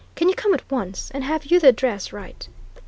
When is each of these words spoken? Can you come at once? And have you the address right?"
Can 0.15 0.29
you 0.29 0.33
come 0.35 0.55
at 0.55 0.63
once? 0.71 1.11
And 1.13 1.23
have 1.25 1.45
you 1.45 1.59
the 1.59 1.67
address 1.67 2.11
right?" 2.11 2.49